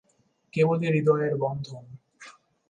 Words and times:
কেবলই 0.53 0.87
হৃদয়ের 0.87 1.33
বন্ধন। 1.37 1.83